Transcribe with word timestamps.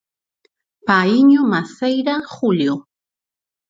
Paíño 0.87 1.41
Maceira, 1.53 2.15
Julio. 2.35 2.73